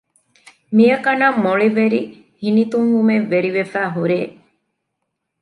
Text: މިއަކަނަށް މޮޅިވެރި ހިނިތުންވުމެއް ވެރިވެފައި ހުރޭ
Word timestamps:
މިއަކަނަށް 0.75 1.39
މޮޅިވެރި 1.45 2.01
ހިނިތުންވުމެއް 2.41 3.27
ވެރިވެފައި 3.31 3.91
ހުރޭ 3.95 4.19